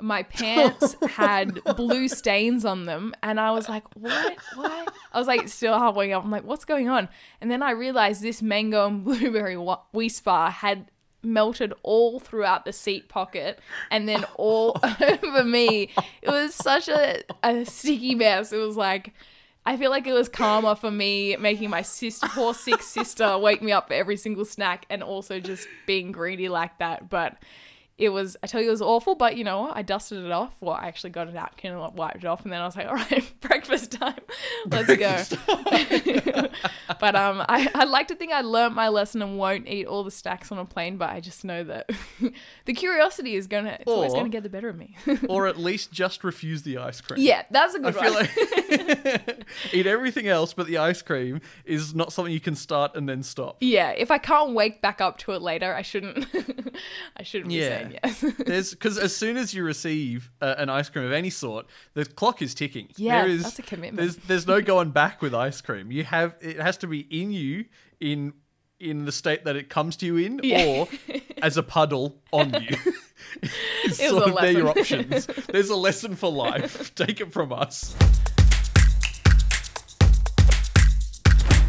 [0.00, 4.36] My pants oh, had blue stains on them, and I was like, "What?
[4.54, 6.24] Why?" I was like, still halfway up.
[6.24, 7.08] I'm like, "What's going on?"
[7.40, 10.90] And then I realized this mango and blueberry wa- Weis bar had
[11.22, 13.58] melted all throughout the seat pocket
[13.90, 15.90] and then all over me.
[16.22, 18.52] It was such a, a sticky mess.
[18.52, 19.12] It was like
[19.66, 23.60] I feel like it was karma for me making my sister, poor sick sister, wake
[23.60, 27.10] me up for every single snack and also just being greedy like that.
[27.10, 27.36] But
[27.98, 29.14] it was, I tell you, it was awful.
[29.14, 29.76] But you know what?
[29.76, 30.54] I dusted it off.
[30.60, 32.42] Well, I actually got a napkin and wiped it off.
[32.44, 34.20] And then I was like, all right, breakfast time.
[34.70, 36.48] Let's go.
[37.00, 40.04] but um, I, I'd like to think I learnt my lesson and won't eat all
[40.04, 40.96] the stacks on a plane.
[40.98, 41.90] But I just know that
[42.66, 44.96] the curiosity is going to, it's always going to get the better of me.
[45.28, 47.20] or at least just refuse the ice cream.
[47.22, 48.28] yeah, that's a I good feel one.
[49.16, 53.08] like eat everything else, but the ice cream is not something you can start and
[53.08, 53.56] then stop.
[53.60, 56.26] Yeah, if I can't wake back up to it later, I shouldn't.
[57.16, 57.85] I shouldn't be Yeah.
[58.04, 58.24] yes.
[58.38, 62.04] There's because as soon as you receive uh, an ice cream of any sort, the
[62.04, 62.88] clock is ticking.
[62.96, 63.96] Yeah, there is, that's a commitment.
[63.96, 65.90] There's there's no going back with ice cream.
[65.90, 67.64] You have it has to be in you
[68.00, 68.32] in
[68.78, 70.64] in the state that it comes to you in, Yeah.
[70.66, 70.88] or
[71.42, 72.76] as a puddle on you.
[73.92, 75.26] Sort of they're your options.
[75.26, 76.94] There's a lesson for life.
[76.94, 77.94] Take it from us.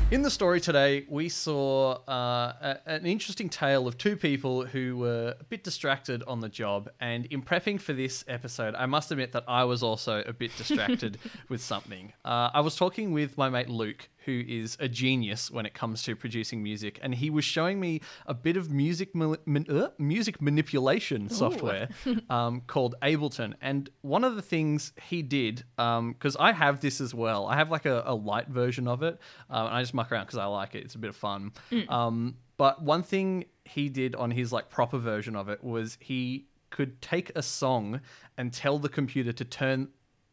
[0.09, 4.95] In the story today, we saw uh, a- an interesting tale of two people who
[4.95, 6.89] were a bit distracted on the job.
[7.01, 10.55] And in prepping for this episode, I must admit that I was also a bit
[10.55, 12.13] distracted with something.
[12.23, 16.03] Uh, I was talking with my mate Luke, who is a genius when it comes
[16.03, 20.41] to producing music, and he was showing me a bit of music man- uh, music
[20.41, 21.87] manipulation software
[22.29, 23.53] um, called Ableton.
[23.61, 27.71] And one of the things he did, because I have this as well, I have
[27.71, 29.17] like a, a light version of it,
[29.49, 30.83] um, and I just muck around because I like it.
[30.83, 31.53] It's a bit of fun.
[31.87, 36.47] Um, but one thing he did on his like proper version of it was he
[36.69, 38.01] could take a song
[38.37, 39.87] and tell the computer to turn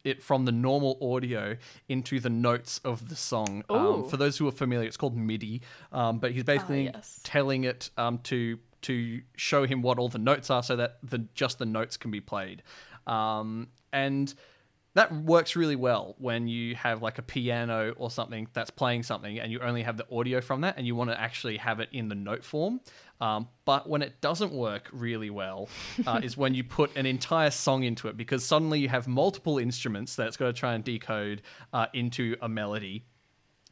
[0.05, 1.57] it from the normal audio
[1.89, 3.63] into the notes of the song.
[3.69, 5.61] Um, for those who are familiar, it's called MIDI.
[5.91, 7.19] Um, but he's basically yes.
[7.23, 11.19] telling it um, to to show him what all the notes are, so that the
[11.33, 12.63] just the notes can be played.
[13.07, 14.33] Um, and
[14.95, 19.39] that works really well when you have like a piano or something that's playing something
[19.39, 21.89] and you only have the audio from that and you want to actually have it
[21.91, 22.79] in the note form.
[23.21, 25.69] Um, but when it doesn't work really well
[26.07, 29.59] uh, is when you put an entire song into it because suddenly you have multiple
[29.59, 31.41] instruments that's got to try and decode
[31.73, 33.05] uh, into a melody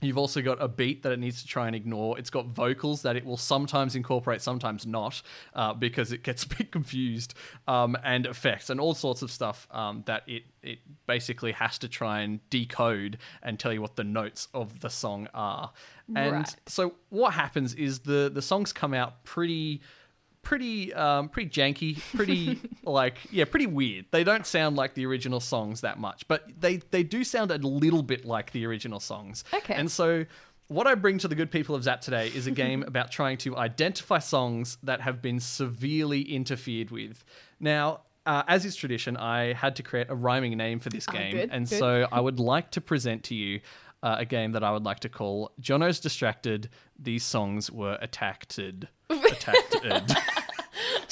[0.03, 2.17] You've also got a beat that it needs to try and ignore.
[2.19, 5.21] It's got vocals that it will sometimes incorporate, sometimes not,
[5.55, 7.33] uh, because it gets a bit confused,
[7.67, 11.87] um, and effects and all sorts of stuff um, that it it basically has to
[11.89, 15.71] try and decode and tell you what the notes of the song are.
[16.15, 16.55] And Right.
[16.67, 19.81] so what happens is the the songs come out pretty
[20.43, 25.39] pretty um pretty janky pretty like yeah pretty weird they don't sound like the original
[25.39, 29.43] songs that much but they they do sound a little bit like the original songs
[29.53, 29.73] Okay.
[29.73, 30.25] and so
[30.67, 33.37] what I bring to the good people of Zap today is a game about trying
[33.39, 37.23] to identify songs that have been severely interfered with.
[37.59, 41.35] Now, uh, as is tradition, I had to create a rhyming name for this game,
[41.35, 41.77] Ah, good, and good.
[41.79, 43.59] so I would like to present to you
[44.03, 46.69] uh, a game that I would like to call Jono's Distracted.
[46.99, 48.59] These songs were attacked.
[49.09, 49.75] Attacked.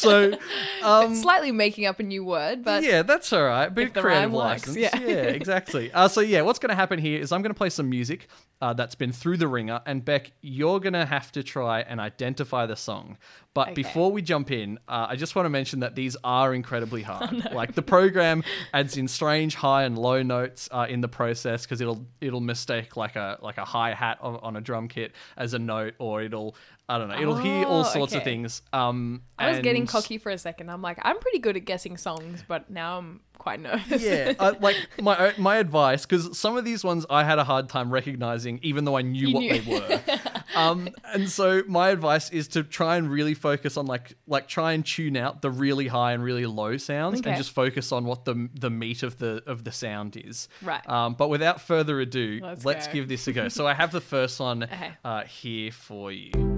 [0.02, 0.34] So,
[0.84, 3.70] um, Slightly making up a new word, but yeah, that's all right.
[3.74, 4.78] Bit if of the creative rhyme works, license.
[4.78, 4.98] yeah.
[5.40, 5.92] exactly.
[5.92, 8.28] Uh, so yeah, what's going to happen here is I'm going to play some music
[8.62, 12.00] uh, that's been through the ringer, and Bec, you're going to have to try and
[12.00, 13.18] identify the song.
[13.54, 13.74] But Okay.
[13.74, 17.06] before we jump in, uh, I just want to mention that these are incredibly Oh,
[17.14, 17.52] hard.
[17.54, 21.82] Like the program adds in strange high and low notes uh, in the process because
[21.82, 25.54] it'll it'll mistake like a like a hi hat on, on a drum kit as
[25.54, 26.56] a note, or it'll
[26.91, 28.62] I don't know, it'll hear all Oh, sorts of things.
[28.73, 30.69] Um, I was getting cocky for a second.
[30.69, 34.04] I'm like, I'm pretty good at guessing songs, but now I'm quite nervous.
[34.04, 37.67] yeah, I, like my my advice because some of these ones I had a hard
[37.69, 39.60] time recognizing, even though I knew You what knew.
[39.62, 40.01] they were.
[40.56, 44.73] um, and so my advice is to try and really focus on like like try
[44.73, 47.30] and tune out the really high and really low sounds, Okay.
[47.32, 50.49] and just focus on what the the meat of the of the sound is.
[50.62, 50.88] Right.
[50.88, 53.47] Um, but without further ado, Let's let's, give this a go.
[53.47, 54.91] So I have the first one Okay.
[55.04, 56.51] uh, here for you.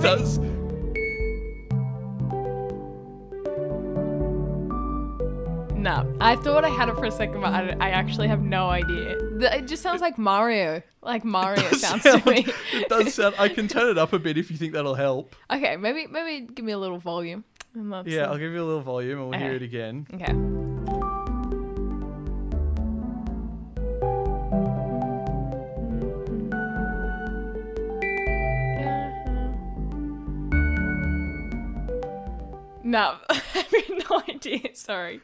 [0.00, 0.58] This wait, wait.
[0.58, 0.58] does-
[5.78, 8.68] No, I thought I had it for a second, but I, I actually have no
[8.68, 9.16] idea.
[9.40, 10.82] It just sounds like Mario.
[11.02, 12.46] Like Mario sounds to me.
[12.72, 13.36] it does sound.
[13.38, 15.36] I can turn it up a bit if you think that'll help.
[15.50, 17.44] Okay, maybe maybe give me a little volume.
[17.74, 20.06] And that's, Yeah, I'll give you a little volume and we'll hear it again.
[20.12, 20.32] Okay.
[32.84, 33.72] No, I have
[34.10, 34.74] no idea.
[34.74, 35.20] Sorry.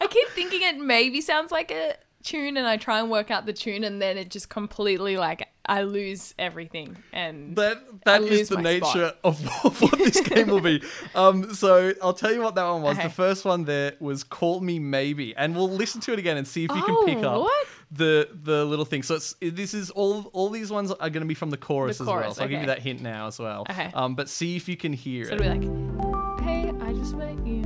[0.00, 3.46] I keep thinking it maybe sounds like a tune, and I try and work out
[3.46, 6.96] the tune, and then it just completely like I lose everything.
[7.12, 7.82] And That
[8.22, 9.16] lose is the nature spot.
[9.24, 9.40] of,
[9.82, 10.82] what this game will be.
[11.14, 12.98] Um, so I'll tell you what that one was.
[12.98, 13.06] Okay.
[13.08, 16.46] The first one there was "Call Me Maybe," and we'll listen to it again and
[16.46, 17.66] see if you can pick Oh, up what?
[17.90, 19.02] The the little thing.
[19.02, 22.00] So it's, this is all all these ones are going to be from the chorus,
[22.00, 22.16] as well.
[22.20, 23.66] chorus, So I'll give you that hint now as well.
[23.70, 23.90] Okay.
[23.94, 25.40] Um, but see if you can hear so it.
[25.40, 27.62] it'll be like, "Hey, I just met you.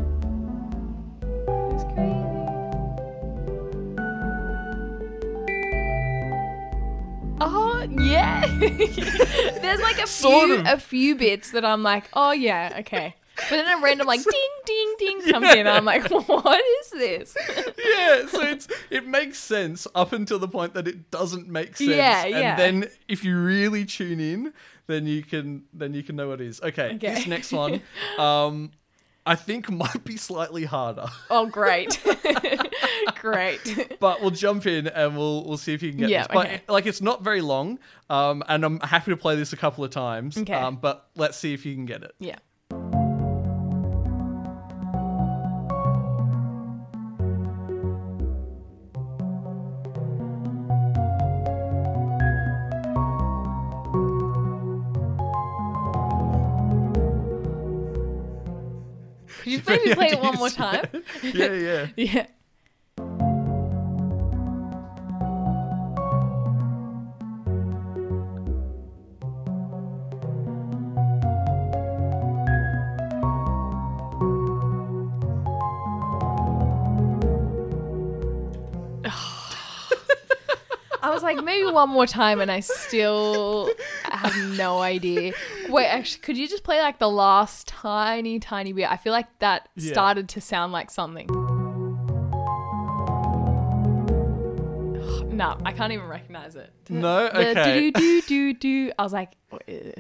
[1.75, 2.25] It's crazy."
[7.41, 10.67] Oh yeah, there's like a Sort few of.
[10.67, 13.15] a few bits that I'm like, oh yeah, okay.
[13.39, 16.91] But then a random like ding ding ding comes in, and I'm like, what is
[16.91, 17.37] this?
[17.57, 21.91] yeah, so it's it makes sense up until the point that it doesn't make sense.
[21.91, 22.57] Yeah, and yeah.
[22.57, 24.53] then if you really tune in,
[24.87, 26.61] then you can then you can know what it is.
[26.63, 27.15] Okay, Okay.
[27.15, 27.81] this next one,
[28.19, 28.71] um,
[29.25, 32.01] I think might be slightly harder, Oh great,
[33.17, 33.97] great.
[34.01, 36.29] but we'll jump in and we'll we'll see if you can get Yeah, this.
[36.33, 36.61] But okay.
[36.69, 37.79] like it's not very long,
[38.11, 40.37] um, and I'm happy to play this a couple of times.
[40.39, 40.53] Okay.
[40.55, 42.15] Um, but let's see if you can get it.
[42.19, 42.37] Yeah.
[59.49, 60.85] Could you maybe play it one more time?
[61.23, 61.87] yeah, yeah.
[61.97, 62.27] Yeah.
[81.01, 83.71] I was like, maybe one more time, and I still
[84.05, 85.33] have no idea.
[85.69, 88.91] Wait, actually, could you just play like the last tiny, tiny bit?
[88.91, 89.93] I feel like that Yeah.
[89.93, 91.29] started to sound like something.
[95.31, 96.73] No, I can't even recognize it.
[96.89, 97.29] No?
[97.29, 97.91] The Okay.
[97.93, 98.93] do do do do.
[98.99, 99.35] I was like,
[99.69, 99.95] is-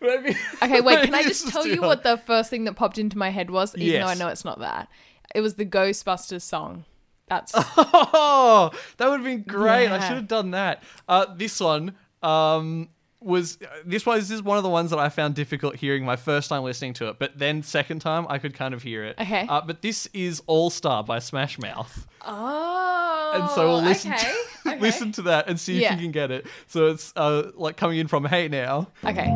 [0.00, 1.04] maybe- okay, wait.
[1.04, 3.76] Can I just tell you what the first thing that popped into my head was?
[3.76, 4.88] Even though I know it's not that.
[5.34, 6.86] It was the Ghostbusters song.
[7.28, 9.88] That's Oh, that would have been great.
[9.88, 10.82] I should have done that.
[11.06, 12.88] Uh, this one um,
[13.20, 16.16] was this was this is one of the ones that I found difficult hearing my
[16.16, 19.16] first time listening to it, but then second time I could kind of hear it.
[19.18, 19.46] Okay.
[19.48, 23.32] Uh, but this is All Star by Smash Mouth, oh.
[23.34, 24.22] and so we'll listen okay.
[24.22, 24.36] to,
[24.70, 24.80] okay.
[24.80, 25.94] listen to that and see Yeah.
[25.94, 26.46] if you can get it.
[26.66, 28.88] So it's uh, like coming in from Hey Now.
[29.04, 29.32] Okay.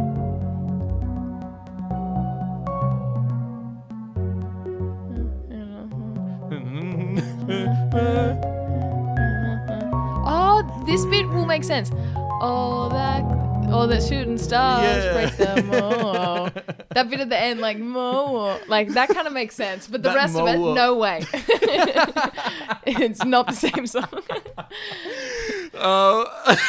[10.23, 11.91] Oh, this bit will make sense.
[12.43, 13.23] Oh, that,
[13.73, 15.13] oh, that shooting stars Yeah.
[15.13, 16.51] break them all.
[16.91, 19.87] that bit at the end, like more, like that kind of makes sense.
[19.87, 21.25] But the That rest of it, no way.
[22.87, 24.09] it's not the same song.
[25.81, 26.25] Uh,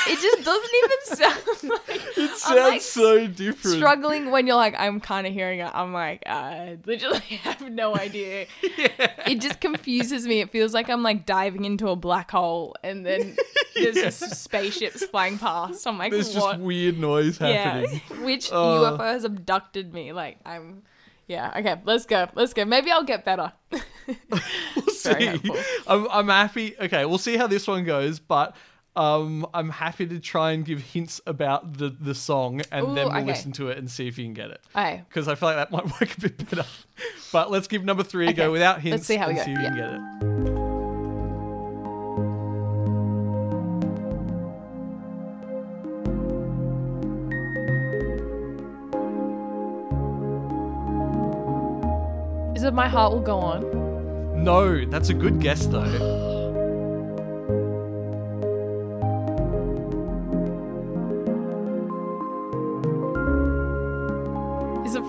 [0.08, 2.18] It just doesn't even sound like.
[2.18, 3.78] it sounds like so different.
[3.78, 5.70] struggling when you're like, I'm kind of hearing it.
[5.74, 8.48] I'm like, I literally have no idea.
[8.64, 10.40] It just confuses me.
[10.42, 13.36] It feels like I'm like diving into a black hole and then
[13.76, 15.86] there's just spaceships flying past.
[15.88, 16.52] I'm like, There's what?
[16.54, 18.02] just weird noise happening.
[18.10, 18.18] yeah.
[18.24, 18.96] Which Oh.
[18.98, 20.14] UFO has abducted me?
[20.14, 20.84] Like, I'm.
[21.28, 22.28] Yeah, okay, let's go.
[22.36, 22.66] Let's go.
[22.66, 23.54] Maybe I'll get better.
[23.72, 25.40] We'll see.
[25.88, 26.76] I'm, I'm happy.
[26.78, 28.54] Okay, we'll see how this one goes, but
[28.96, 33.08] um, I'm happy to try and give hints about the, the song and Ooh, then
[33.08, 33.26] we'll okay.
[33.26, 34.62] listen to it and see if you can get it.
[34.76, 35.04] Okay.
[35.08, 36.66] Because I feel like that might work a bit better.
[37.32, 39.40] But let's give number three a Okay, go without hints let's see how we and
[39.40, 39.46] go.
[39.46, 40.02] see if you can get it.
[52.58, 54.44] Is it My Heart Will Go On?
[54.44, 56.21] No, that's a good guess though.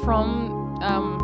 [0.04, 1.18] From um,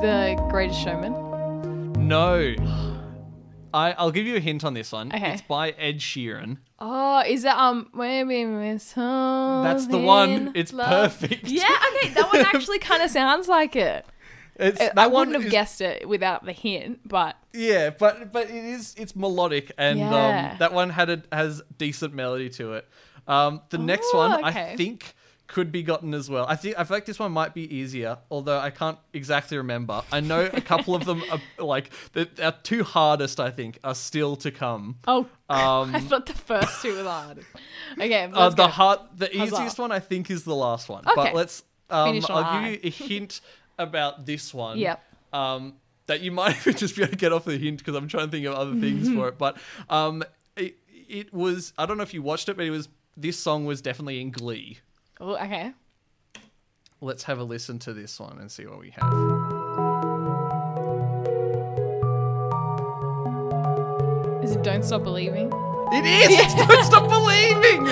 [0.00, 1.92] The Greatest Showman?
[2.08, 2.54] No.
[3.74, 5.12] I, I'll give you a hint on this one.
[5.14, 5.32] Okay.
[5.34, 6.56] It's by Ed Sheeran.
[6.80, 10.52] Oh, is it um maybe Miss That's the one.
[10.54, 11.48] It's perfect.
[11.48, 14.06] Yeah, okay, that one actually kind of sounds like it.
[14.56, 18.32] It's, I- that I wouldn't have is- guessed it without the hint, but Yeah, but
[18.32, 20.50] but it is it's melodic and Yeah.
[20.52, 22.88] um, that one had a has decent melody to it.
[23.26, 24.72] Um, the next one okay.
[24.72, 25.14] I think
[25.48, 26.46] could be gotten as well.
[26.48, 30.02] I think I feel like this one might be easier, although I can't exactly remember.
[30.12, 33.40] I know a couple of them are like the our two hardest.
[33.40, 34.96] I think are still to come.
[35.08, 37.48] oh, Um, I thought the first two were the hardest.
[37.98, 39.42] Okay, Uh, the hard, the Huzzah.
[39.56, 41.02] easiest one I think is the last one.
[41.06, 41.14] Okay.
[41.16, 41.62] But let's.
[41.90, 43.40] Um, Finish I'll give you a hint
[43.78, 44.76] about this one.
[44.78, 45.02] Yep.
[45.32, 45.74] Um,
[46.06, 48.26] that you might even just be able to get off the hint because I'm trying
[48.26, 49.38] to think of other things for it.
[49.38, 49.56] But
[49.88, 50.22] um,
[50.56, 50.76] it,
[51.08, 51.72] it was.
[51.78, 52.90] I don't know if you watched it, but it was.
[53.16, 54.78] This song was definitely in Glee.
[55.20, 55.72] Oh, okay.
[57.00, 60.18] Let's have a listen to this one and see what we have.
[64.42, 65.48] Is it Don't Stop Believing?
[65.92, 66.28] It is.
[66.40, 67.86] It's Don't Stop Believing.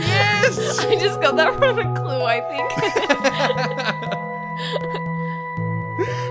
[0.00, 0.78] yes.
[0.84, 2.70] I just got that from a clue, I think.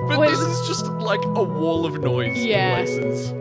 [0.06, 2.78] But Wait, this is just like a wall of noise Yeah.
[2.80, 3.32] in places.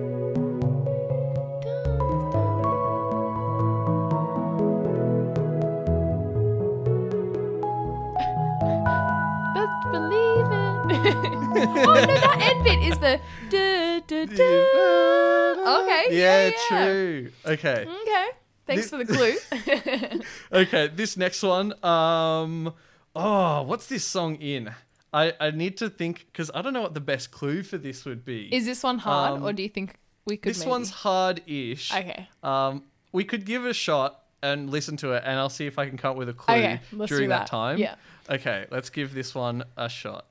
[11.69, 13.21] oh no, that end bit is the
[13.51, 15.83] duh, duh, duh.
[15.83, 16.07] Okay.
[16.11, 16.85] Yeah, Yeah, yeah.
[16.85, 17.31] true.
[17.47, 17.87] Okay.
[18.03, 18.27] Okay.
[18.67, 20.21] Thanks for the clue.
[20.53, 21.73] Okay, this next one.
[21.85, 22.73] Um
[23.15, 24.71] oh, what's this song in?
[25.15, 28.05] I, I need to think because I don't know what the best clue for this
[28.07, 28.55] would be.
[28.55, 29.97] is this one hard, Um, or do you think
[30.27, 30.51] we could?
[30.51, 31.93] this maybe- one's hard-ish.
[31.95, 32.29] okay.
[32.43, 35.79] Um, we could give it a shot and listen to it, and I'll see if
[35.79, 37.41] I can come up with a clue Okay, during that.
[37.41, 37.47] that.
[37.49, 37.77] time.
[37.79, 37.97] Yeah.
[38.31, 40.25] Okay, let's give this one a shot.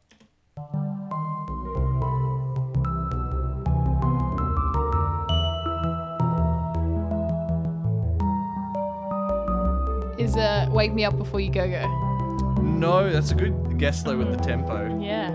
[10.32, 12.62] Is uh, "Wake Me Up Before You Go Go"?
[12.62, 14.98] No, that's a good guess though with the tempo.
[15.02, 15.30] Yeah.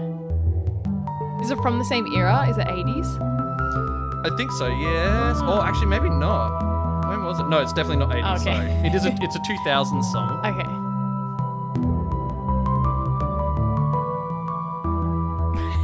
[1.43, 2.49] Is it from the same era?
[2.49, 3.07] Is it 80s?
[4.25, 4.69] I think so.
[4.69, 5.37] Yes.
[5.43, 6.61] Oh, actually, maybe not.
[7.11, 7.47] When was it?
[7.47, 8.41] No, it's definitely not 80s.
[8.41, 8.57] Okay.
[8.57, 8.71] Sorry.
[8.89, 9.05] It is.
[9.05, 10.41] A, it's a 2000 song.
[10.47, 10.65] Okay.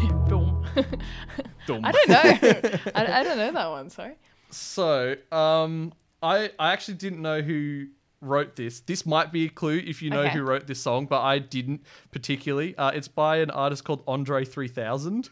[0.31, 0.65] Boom.
[1.67, 1.85] Dum.
[1.85, 2.81] I don't know.
[2.95, 3.91] I, I don't know that one.
[3.91, 4.15] Sorry.
[4.51, 7.89] So, um, I I actually didn't know who
[8.23, 8.81] wrote this.
[8.81, 10.31] This might be a clue if you know Okay.
[10.31, 12.75] who wrote this song, but I didn't particularly.
[12.79, 15.29] Uh, it's by an artist called Andre 3000.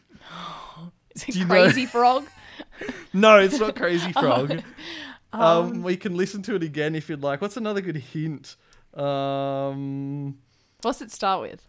[1.14, 2.26] Is it you know- Crazy Frog?
[3.14, 4.62] no, it's not Crazy Frog.
[5.32, 7.40] Um, we can listen to it again if you'd like.
[7.40, 8.56] What's another good hint?
[8.94, 10.38] Um,
[10.82, 11.66] What's it start with?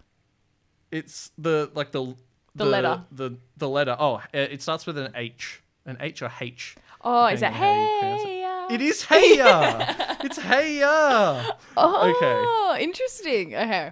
[0.92, 2.16] it's the like the
[2.56, 3.04] The letter.
[3.12, 3.96] the the letter.
[3.98, 6.76] Oh, uh, it starts with an H, an H or H.
[7.04, 8.28] Oh, is that Depending on how you pronounce it.
[8.28, 8.41] hey?
[8.72, 10.16] It is Hey Ya.
[10.24, 11.52] it's Hey Ya.
[11.78, 13.56] Oh, interesting.
[13.56, 13.92] Okay.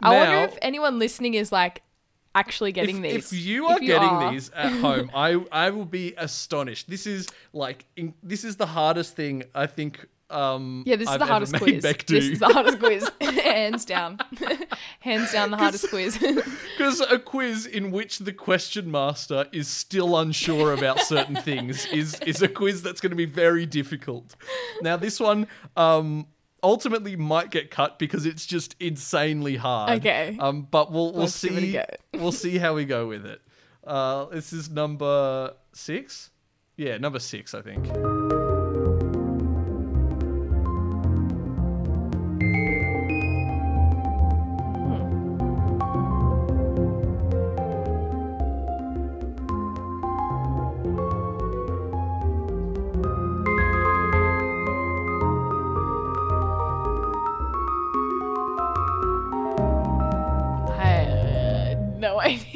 [0.00, 1.82] I wonder if anyone listening is like
[2.34, 3.32] actually getting if, these.
[3.32, 6.88] if you are If you getting are- these at home, I I will be astonished.
[6.88, 10.06] This is like in, this is the hardest thing I think.
[10.28, 11.82] Um, yeah, this is I've the hardest quiz.
[11.82, 14.18] This is the hardest quiz, hands down,
[15.00, 16.18] hands down the hardest quiz.
[16.76, 22.20] Because a quiz in which the question master is still unsure about certain things is
[22.20, 24.36] is a quiz that's going to be very difficult.
[24.82, 26.26] Now, this one um,
[26.62, 30.00] ultimately might get cut because it's just insanely hard.
[30.00, 30.36] Okay.
[30.38, 33.24] Um, but we'll we'll Let's give it a see we'll see how we go with
[33.24, 33.40] it.
[33.86, 36.30] Uh, this is number six.
[36.76, 37.86] Yeah, number six, I think.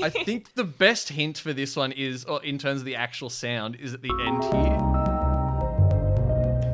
[0.03, 3.31] I think the best hint for this one is, or in terms of the actual
[3.31, 4.79] sound, is at the end here.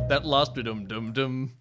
[0.08, 1.52] That last dum dum dum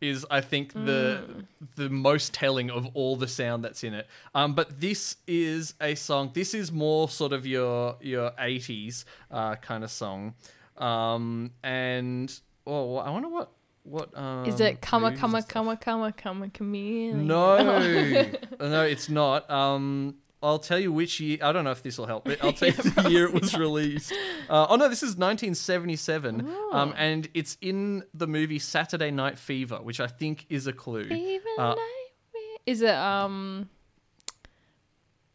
[0.00, 1.44] is, I think, the
[1.76, 4.08] the most telling of all the sound that's in it.
[4.34, 6.32] Um, but this is a song.
[6.34, 10.34] This is more sort of your your eighties uh, kind of song.
[10.76, 12.32] Um, and
[12.66, 13.52] oh, I wonder what
[13.84, 15.52] what um, Is it come movies come and stuff.
[15.52, 17.26] come come come chameleon?
[17.26, 17.56] No,
[18.60, 19.48] no, it's not.
[19.50, 21.38] Um, I'll tell you which year.
[21.42, 23.56] I don't know if this will help, but I'll tell you the year it was
[23.56, 24.12] released.
[24.50, 29.76] Uh, oh no, this is 1977, um, and it's in the movie Saturday Night Fever,
[29.76, 31.02] which I think is a clue.
[31.02, 33.68] Even Uh, nightmare- Is it um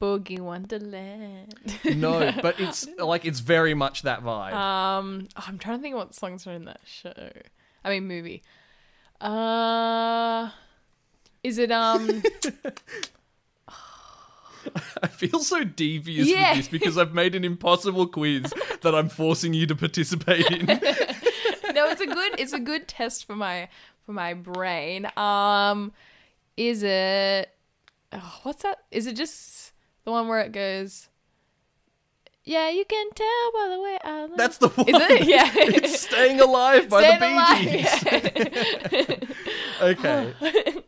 [0.02, 1.56] Boogie Wonderland?
[1.96, 4.54] No, but it's like it's very much that vibe.
[4.54, 7.14] Um, oh, I'm trying to think what songs are in that show.
[7.84, 8.44] I mean, movie.
[9.22, 10.50] Uh,
[11.44, 12.22] is it um?
[15.04, 16.52] I feel so devious Yeah.
[16.52, 20.66] with this because I've made an impossible quiz that I'm forcing you to participate in.
[21.76, 22.40] no, it's a good.
[22.40, 23.70] It's a good test for my
[24.06, 25.08] for my brain.
[25.18, 25.92] Um,
[26.56, 27.50] is it?
[28.14, 28.84] Oh, what's that?
[28.92, 29.74] Is it just
[30.06, 31.10] the one where it goes?
[32.44, 34.38] Yeah, you can tell by the way I look.
[34.38, 34.88] That's the one.
[34.88, 35.28] Is it?
[35.28, 35.52] Yeah.
[35.56, 37.28] it's Staying Alive by Staying the
[37.60, 39.12] Bee Gees.
[39.12, 39.38] alive.
[39.82, 40.34] Okay.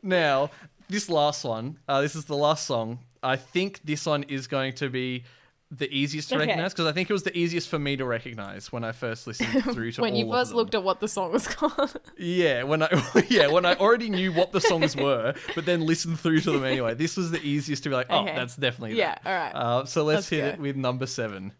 [0.02, 0.50] now,
[0.88, 3.00] this last one, uh, this is the last song.
[3.24, 5.24] I think this one is going to be
[5.72, 6.46] the easiest to Okay.
[6.48, 9.28] recognize because I think it was the easiest for me to recognize when I first
[9.28, 11.96] listened through to when all you first looked at what the song was called.
[12.18, 12.90] Yeah, when I
[13.30, 16.64] yeah when I already knew what the songs were, but then listened through to them
[16.64, 16.96] anyway.
[16.96, 18.36] This was the easiest to be like, oh, Okay.
[18.36, 19.30] that's definitely Yeah, that.
[19.30, 19.52] all right.
[19.54, 20.48] Uh, so let's Let's hit go.
[20.48, 21.52] it with number seven.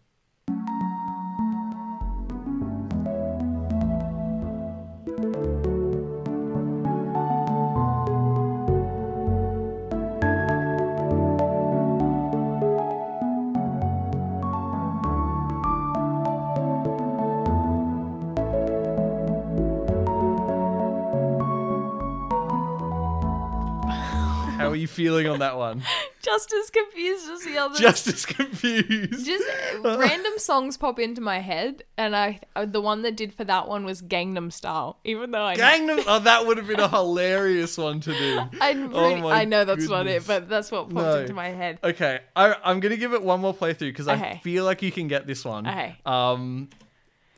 [25.00, 25.82] Feeling on that one?
[26.22, 27.78] Just as confused as the other.
[27.78, 29.24] Just as confused.
[29.24, 29.44] Just
[29.82, 33.66] random songs pop into my head, and I uh, the one that did for that
[33.68, 34.98] one was Gangnam Style.
[35.04, 36.04] Even though I Gangnam.
[36.06, 38.40] Oh, that would have been a hilarious one to do.
[38.60, 41.20] I'm Oh I know that's not it, but that's what popped No.
[41.20, 41.78] into my head.
[41.82, 45.08] Okay, I, I'm gonna give it one more playthrough because I feel like you can
[45.08, 45.66] get this one.
[45.66, 45.96] Okay.
[46.04, 46.68] Um,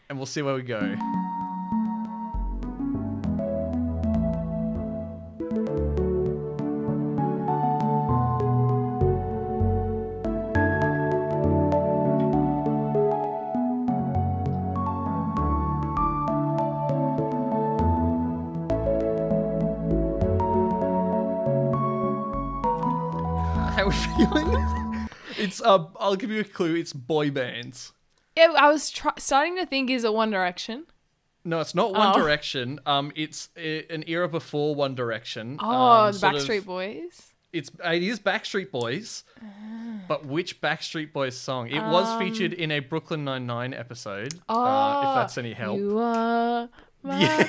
[0.09, 0.97] and we'll see where we go.
[24.27, 25.09] Feeling?
[25.39, 26.75] it's uh, I'll give you a clue.
[26.75, 27.93] It's boy bands.
[28.37, 30.87] Yeah, I was try- starting to think, is it One Direction?
[31.45, 32.19] No, it's not One Oh.
[32.19, 32.81] Direction.
[32.87, 33.61] Um, it's uh,
[33.91, 35.59] an era before One Direction.
[35.61, 37.29] Oh, um, the sort of- Backstreet Boys.
[37.53, 39.45] It's it is Backstreet Boys, Ah.
[40.09, 41.69] but which Backstreet Boys song?
[41.69, 44.33] It was featured in a Brooklyn Nine Nine episode.
[44.35, 45.79] Um, Oh, uh, if that's any help.
[45.79, 46.71] You are
[47.05, 47.49] Yeah.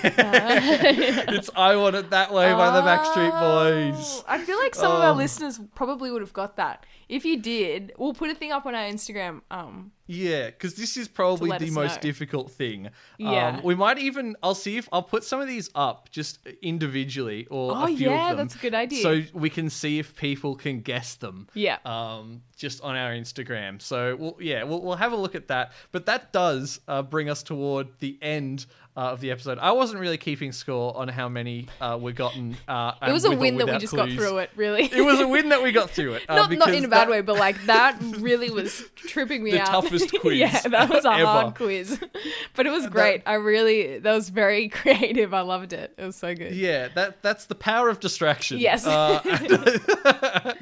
[1.29, 4.21] it's "I Want It That Way" by the Backstreet Boys.
[4.21, 5.15] Oh, I feel like some of our Oh.
[5.15, 6.85] listeners probably would have got that.
[7.13, 10.97] If you did, we'll put a thing up on our Instagram um Yeah, because this
[10.97, 12.01] is probably the most know.
[12.09, 12.89] difficult thing.
[13.17, 13.47] Yeah.
[13.57, 17.47] Um, we might even, I'll see if, I'll put some of these up just individually
[17.49, 18.47] or Oh, a few yeah, of them.
[18.47, 19.01] that's a good idea.
[19.01, 21.47] So we can see if people can guess them.
[21.53, 21.77] Yeah.
[21.85, 23.81] Um, just on our Instagram.
[23.81, 25.71] So we'll, yeah, we'll, we'll have a look at that.
[25.91, 29.57] But that does uh, bring us toward the end uh, of the episode.
[29.59, 32.55] I wasn't really keeping score on how many uh, we gotten.
[32.67, 34.83] Uh, It was a win that we just got through it, really.
[34.83, 36.23] It was a win that we got through it.
[36.29, 39.51] uh, not, not in a bad that- way, but like that really was tripping me
[39.51, 39.67] The out.
[39.67, 41.25] toughest quiz yeah, that was a ever.
[41.25, 41.99] hard quiz,
[42.55, 43.21] but it was great.
[43.25, 45.33] I really that was very creative.
[45.33, 45.93] I loved it.
[45.97, 46.53] It was so good.
[46.53, 48.59] Yeah, that that's the power of distraction.
[48.59, 48.85] Yes.
[48.85, 49.19] Uh,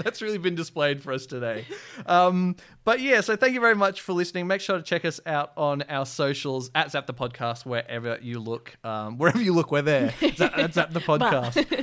[0.03, 1.65] that's really been displayed for us today.
[2.05, 4.47] Um, but yeah, so thank you very much for listening.
[4.47, 8.39] Make sure to check us out on our socials at Zap the Podcast wherever you
[8.39, 8.75] look.
[8.83, 10.13] Um, wherever you look, we're there.
[10.35, 11.80] Zap, at Zap the Podcast.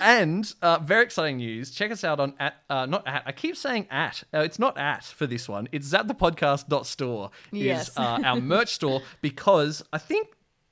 [0.00, 1.70] And uh, very exciting news.
[1.70, 3.22] Check us out on at uh, not at.
[3.26, 4.22] I keep saying at.
[4.32, 5.68] Uh, it's not at for this one.
[5.72, 10.28] It's zapthepodcast.store store is uh, our merch store because I think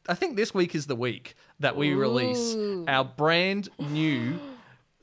[0.08, 2.56] I think this week is the week that we release
[2.88, 4.38] our brand new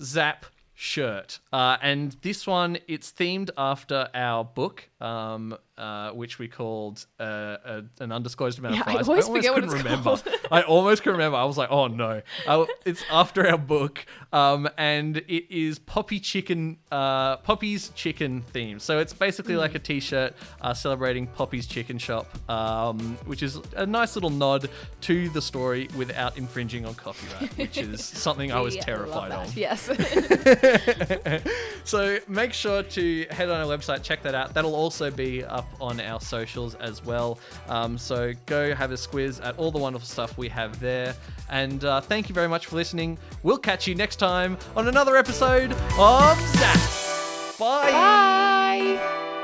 [0.01, 0.45] Zap
[0.81, 1.39] shirt.
[1.51, 7.23] Uh, and this one, it's themed after our book, um, uh, which we called uh,
[7.65, 9.09] a, an undisclosed amount Yeah, of I fries.
[9.09, 10.03] always almost forget what couldn't it's remember.
[10.03, 10.23] called.
[10.51, 11.37] I almost can remember.
[11.37, 12.21] I was like, oh no.
[12.47, 18.79] Uh, it's after our book, um, and it is Poppy Chicken, uh, Poppy's Chicken theme.
[18.79, 23.85] So it's basically like a t-shirt uh, celebrating Poppy's Chicken Shop, um, which is a
[23.85, 24.69] nice little nod
[25.01, 29.57] to the story without infringing on copyright, which is something I was terrified of.
[29.57, 29.89] Yes.
[31.89, 34.53] So make sure to head on our website, check that out.
[34.53, 37.39] That'll also be up on our socials as well.
[37.67, 41.15] Um, so go have a squiz at all the wonderful stuff we have there.
[41.49, 43.17] And uh, thank you very much for listening.
[43.41, 47.57] We'll catch you next time on another episode of Zap.
[47.57, 47.91] Bye.
[47.91, 49.38] Bye.